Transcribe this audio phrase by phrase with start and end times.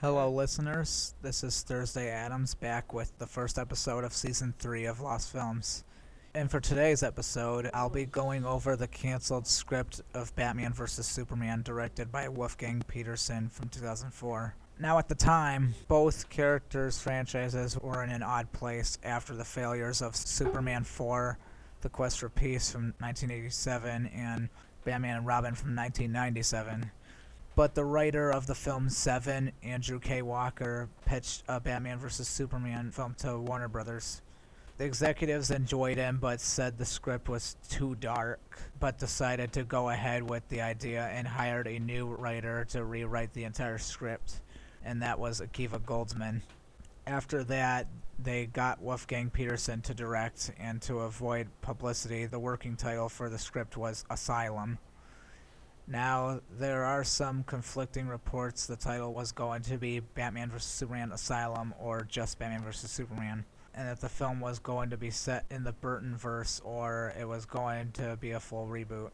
[0.00, 1.12] Hello, listeners.
[1.20, 5.84] This is Thursday Addams back with the first episode of season three of Lost Films.
[6.34, 11.04] And for today's episode, I'll be going over the canceled script of Batman vs.
[11.04, 14.54] Superman directed by Wolfgang Petersen from 2004.
[14.78, 20.00] Now, at the time, both characters' franchises were in an odd place after the failures
[20.00, 21.36] of Superman 4,
[21.82, 24.48] The Quest for Peace from 1987, and
[24.82, 26.90] Batman and Robin from 1997
[27.60, 30.22] but the writer of the film Seven, Andrew K.
[30.22, 32.26] Walker, pitched a Batman vs.
[32.26, 34.22] Superman film to Warner Brothers.
[34.78, 38.40] The executives enjoyed him, but said the script was too dark,
[38.78, 43.34] but decided to go ahead with the idea and hired a new writer to rewrite
[43.34, 44.40] the entire script,
[44.82, 46.40] and that was Akiva Goldsman.
[47.06, 53.10] After that, they got Wolfgang Petersen to direct, and to avoid publicity, the working title
[53.10, 54.78] for the script was Asylum.
[55.90, 60.70] Now, there are some conflicting reports the title was going to be Batman vs.
[60.70, 62.88] Superman Asylum or just Batman vs.
[62.88, 63.44] Superman,
[63.74, 67.26] and that the film was going to be set in the Burton verse or it
[67.26, 69.10] was going to be a full reboot.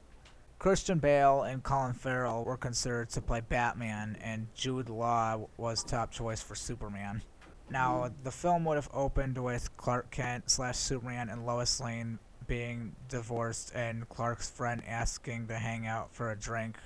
[0.59, 6.11] Christian Bale and Colin Farrell were considered to play Batman, and Jude Law was top
[6.11, 7.23] choice for Superman.
[7.71, 8.15] Now, hmm.
[8.23, 13.73] the film would have opened with Clark Kent slash Superman and Lois Lane being divorced
[13.75, 16.77] and Clark's friend asking to hang out for a drink,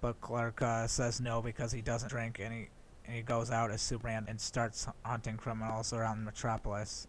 [0.00, 2.68] but Clark uh, says no because he doesn't drink and he
[3.04, 7.06] and he goes out as Superman and starts hunting criminals around Metropolis.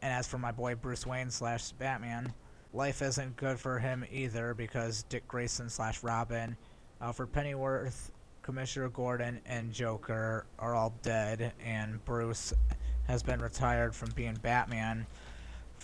[0.00, 2.32] And as for my boy Bruce Wayne slash Batman,
[2.72, 6.56] life isn't good for him either because Dick Grayson slash Robin,
[7.00, 8.10] Alfred Pennyworth,
[8.42, 12.52] Commissioner Gordon, and Joker are all dead, and Bruce
[13.06, 15.06] has been retired from being Batman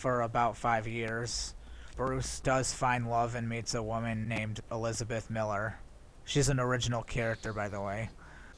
[0.01, 1.55] for about five years.
[1.95, 5.79] Bruce does find love and meets a woman named Elizabeth Miller.
[6.25, 8.09] She's an original character, by the way.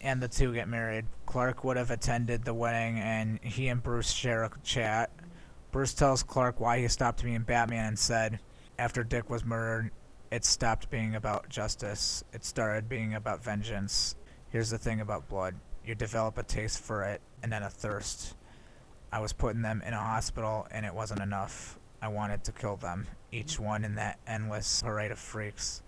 [0.01, 1.07] And the two get married.
[1.27, 5.11] Clark would have attended the wedding, and he and Bruce share a chat.
[5.73, 8.39] Bruce tells Clark why he stopped being Batman and said,
[8.79, 9.91] after Dick was murdered,
[10.31, 12.23] it stopped being about justice.
[12.33, 14.15] It started being about vengeance.
[14.51, 18.37] Here's the thing about blood you develop a taste for it, and then a thirst.
[19.13, 21.79] I was putting them in a hospital and it wasn't enough.
[22.01, 25.83] I wanted to kill them, each one in that endless parade of freaks.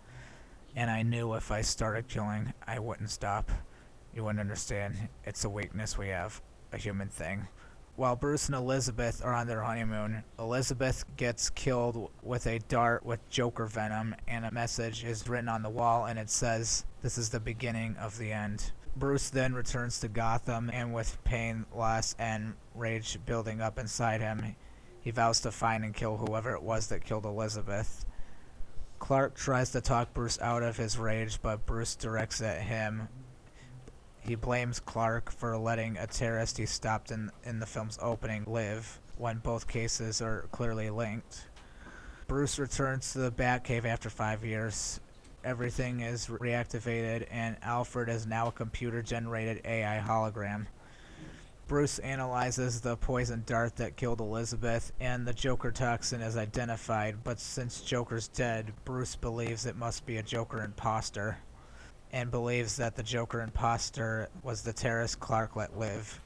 [0.77, 3.51] And I knew if I started killing, I wouldn't stop.
[4.15, 5.09] You wouldn't understand.
[5.25, 6.43] It's a weakness we have,
[6.73, 7.49] a human thing.
[7.97, 13.29] While Bruce and Elizabeth are on their honeymoon, Elizabeth gets killed with a dart with
[13.31, 17.31] Joker venom, and a message is written on the wall, and it says, This is
[17.31, 18.73] the beginning of the end.
[18.97, 24.55] Bruce then returns to Gotham, and with pain, loss, and rage building up inside him,
[25.01, 28.07] he vows to find and kill whoever it was that killed Elizabeth.
[29.01, 33.09] Clark tries to talk Bruce out of his rage, but Bruce directs at him.
[34.21, 39.01] He blames Clark for letting a terrorist he stopped in, in the film's opening live,
[39.19, 41.49] when both cases are clearly linked.
[42.29, 45.01] Bruce returns to the Batcave after five years
[45.45, 50.67] everything is reactivated, and Alfred is now a computer generated AI hologram.
[51.67, 57.41] Bruce analyzes the poison dart that killed Elizabeth, and the Joker toxin is identified, but
[57.41, 61.39] since Joker's dead, Bruce believes it must be a Joker imposter,
[62.13, 66.21] and believes that the Joker imposter was the terrorist Clark let live.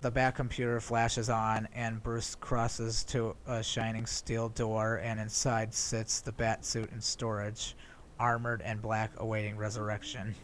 [0.00, 5.74] The Bat computer flashes on, and Bruce crosses to a shining steel door, and inside
[5.74, 7.74] sits the Bat suit in storage
[8.18, 10.34] armored and black awaiting resurrection.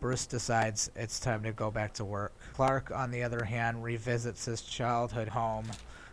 [0.00, 2.32] Bruce decides it's time to go back to work.
[2.54, 5.66] Clark, on the other hand, revisits his childhood home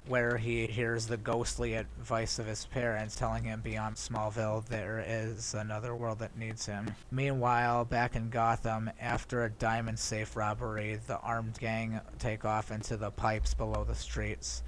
[0.08, 5.54] where he hears the ghostly advice of his parents telling him beyond Smallville there is
[5.54, 6.96] another world that needs him.
[7.12, 12.96] Meanwhile, back in Gotham, after a diamond safe robbery, the armed gang take off into
[12.98, 14.64] the pipes below the streets.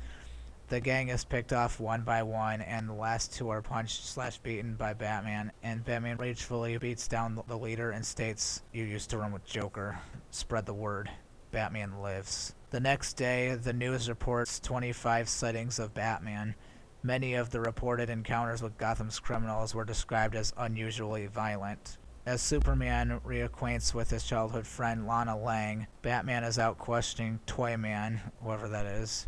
[0.69, 4.37] The gang is picked off one by one, and the last two are punched slash
[4.37, 5.51] beaten by Batman.
[5.63, 9.97] And Batman ragefully beats down the leader and states, "You used to run with Joker.
[10.29, 11.09] Spread the word.
[11.49, 16.53] Batman lives." The next day, the news reports 25 sightings of Batman.
[17.01, 21.97] Many of the reported encounters with Gotham's criminals were described as unusually violent.
[22.27, 28.67] As Superman reacquaints with his childhood friend Lana Lang, Batman is out questioning Toyman, whoever
[28.67, 29.25] that is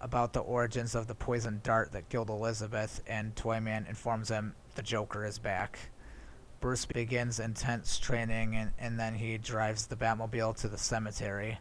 [0.00, 4.82] about the origins of the poison dart that killed Elizabeth, and Toyman informs him the
[4.82, 5.90] Joker is back.
[6.60, 11.58] Bruce begins intense training, and, and then he drives the Batmobile to the cemetery.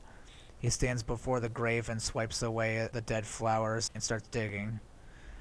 [0.60, 4.80] He stands before the grave and swipes away the dead flowers and starts digging.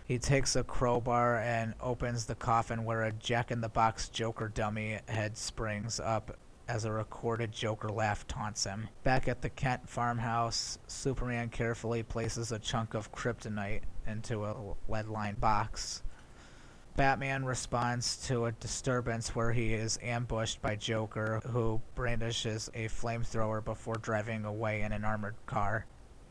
[0.04, 4.48] He takes a crowbar and opens the coffin where a Jack in the Box Joker
[4.48, 6.36] dummy head springs up
[6.68, 8.88] as a recorded Joker laugh taunts him.
[9.04, 15.08] Back at the Kent farmhouse, Superman carefully places a chunk of kryptonite into a lead
[15.08, 16.02] lined box.
[16.96, 23.62] Batman responds to a disturbance where he is ambushed by Joker, who brandishes a flamethrower
[23.62, 25.84] before driving away in an armored car.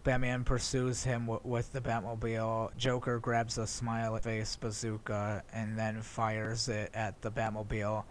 [0.03, 2.75] Batman pursues him w- with the Batmobile.
[2.77, 8.03] Joker grabs a smiley face bazooka and then fires it at the Batmobile,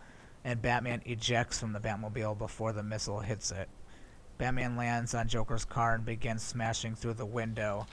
[0.44, 3.68] and Batman ejects from the Batmobile before the missile hits it.
[4.36, 7.86] Batman lands on Joker's car and begins smashing through the window,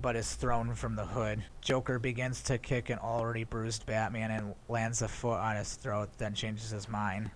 [0.00, 1.44] but is thrown from the hood.
[1.60, 6.10] Joker begins to kick an already bruised Batman and lands a foot on his throat,
[6.18, 7.30] then changes his mind.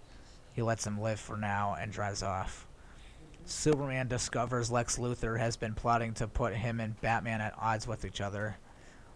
[0.53, 2.67] He lets him live for now and drives off.
[3.45, 8.05] Superman discovers Lex Luthor has been plotting to put him and Batman at odds with
[8.05, 8.57] each other.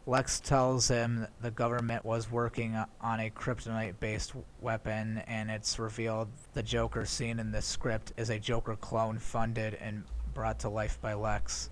[0.07, 6.29] Lex tells him the government was working on a kryptonite based weapon, and it's revealed
[6.53, 10.05] the Joker seen in the script is a Joker clone funded and
[10.35, 11.71] brought to life by Lex.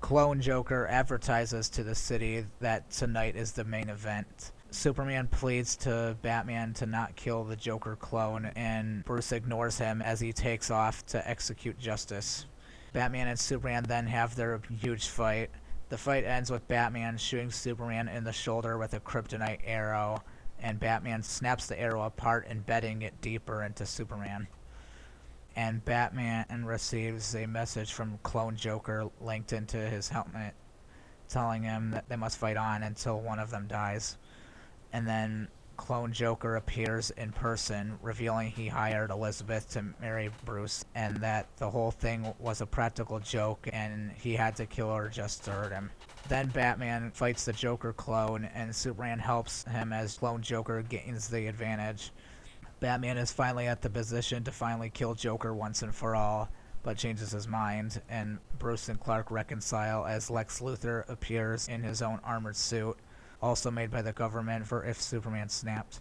[0.00, 4.52] Clone Joker advertises to the city that tonight is the main event.
[4.70, 10.20] Superman pleads to Batman to not kill the Joker clone, and Bruce ignores him as
[10.20, 12.46] he takes off to execute justice.
[12.92, 15.50] Batman and Superman then have their huge fight.
[15.88, 20.22] The fight ends with Batman shooting Superman in the shoulder with a kryptonite arrow,
[20.58, 24.48] and Batman snaps the arrow apart, embedding it deeper into Superman.
[25.56, 30.54] And Batman receives a message from Clone Joker linked into his helmet
[31.28, 34.16] telling him that they must fight on until one of them dies
[34.92, 41.16] and then Clone Joker appears in person, revealing he hired Elizabeth to marry Bruce and
[41.18, 45.44] that the whole thing was a practical joke and he had to kill her just
[45.44, 45.90] to hurt him.
[46.28, 51.46] Then Batman fights the Joker clone and Superman helps him as Clone Joker gains the
[51.46, 52.12] advantage.
[52.80, 56.50] Batman is finally at the position to finally kill Joker once and for all,
[56.82, 62.02] but changes his mind, and Bruce and Clark reconcile as Lex Luthor appears in his
[62.02, 62.98] own armored suit
[63.44, 66.00] also made by the government for if Superman snapped.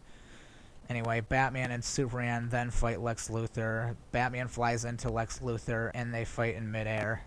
[0.89, 3.95] Anyway, Batman and Superman then fight Lex Luthor.
[4.11, 7.23] Batman flies into Lex Luthor and they fight in midair.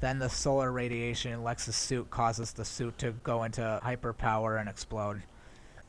[0.00, 4.68] Then the solar radiation in Lex's suit causes the suit to go into hyperpower and
[4.68, 5.22] explode.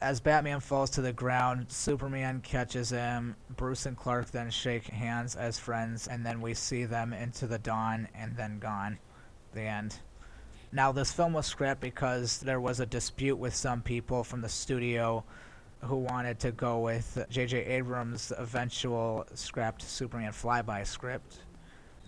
[0.02, 3.36] As Batman falls to the ground, Superman catches him.
[3.56, 7.60] Bruce and Clark then shake hands as friends, and then we see them into the
[7.60, 8.98] dawn and then gone.
[9.54, 10.00] The end.
[10.72, 14.50] Now, this film was scrapped because there was a dispute with some people from the
[14.50, 15.24] studio
[15.82, 17.66] who wanted to go with J.J.
[17.66, 21.40] Abrams' eventual scrapped Superman flyby script.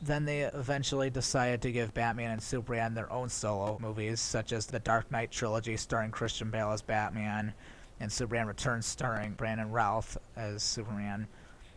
[0.03, 4.65] Then they eventually decided to give Batman and Superman their own solo movies, such as
[4.65, 7.53] the Dark Knight trilogy starring Christian Bale as Batman,
[7.99, 11.27] and Superman Returns starring Brandon Routh as Superman.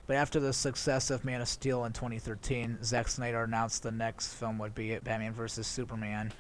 [0.07, 4.35] But after the success of Man of Steel in 2013, Zack Snyder announced the next
[4.35, 5.67] film would be Batman vs.
[5.67, 6.33] Superman,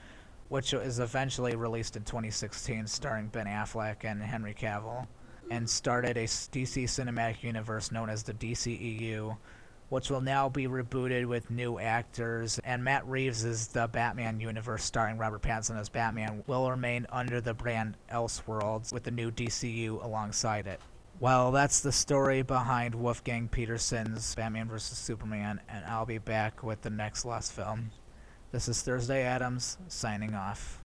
[0.48, 5.06] which is eventually released in 2016, starring Ben Affleck and Henry Cavill,
[5.50, 9.36] and started a DC cinematic universe known as the DCEU,
[9.88, 12.58] which will now be rebooted with new actors.
[12.64, 17.40] And Matt Reeves' is the Batman universe, starring Robert Pattinson as Batman, will remain under
[17.40, 20.80] the brand Elseworlds with the new DCU alongside it.
[21.20, 24.98] Well, that's the story behind Wolfgang Petersen's Batman vs.
[24.98, 27.92] Superman, and I'll be back with the next Lost film.
[28.54, 30.83] This is Thursday Addams signing off.